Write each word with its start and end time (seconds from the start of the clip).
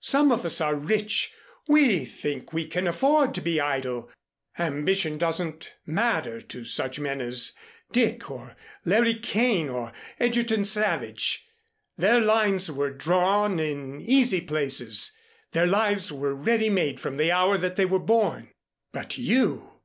Some 0.00 0.32
of 0.32 0.46
us 0.46 0.62
are 0.62 0.74
rich. 0.74 1.34
We 1.68 2.06
think 2.06 2.54
we 2.54 2.66
can 2.66 2.86
afford 2.86 3.34
to 3.34 3.42
be 3.42 3.60
idle. 3.60 4.10
Ambition 4.58 5.18
doesn't 5.18 5.74
matter 5.84 6.40
to 6.40 6.64
such 6.64 6.98
men 6.98 7.20
as 7.20 7.52
Dick, 7.92 8.30
or 8.30 8.56
Larry 8.86 9.16
Kane, 9.16 9.68
or 9.68 9.92
Egerton 10.18 10.64
Savage. 10.64 11.46
Their 11.98 12.22
lines 12.22 12.70
were 12.72 12.88
drawn 12.90 13.58
in 13.58 14.00
easy 14.00 14.40
places, 14.40 15.12
their 15.52 15.66
lives 15.66 16.10
were 16.10 16.34
ready 16.34 16.70
made 16.70 16.98
from 16.98 17.18
the 17.18 17.30
hour 17.30 17.58
that 17.58 17.76
they 17.76 17.84
were 17.84 17.96
born. 17.98 18.48
But 18.92 19.18
you! 19.18 19.76